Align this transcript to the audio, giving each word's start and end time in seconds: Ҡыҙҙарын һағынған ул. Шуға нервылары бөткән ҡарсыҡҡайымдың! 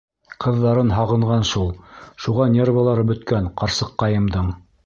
Ҡыҙҙарын 0.45 0.89
һағынған 0.99 1.45
ул. 1.63 1.69
Шуға 2.25 2.49
нервылары 2.57 3.07
бөткән 3.13 3.55
ҡарсыҡҡайымдың! 3.63 4.53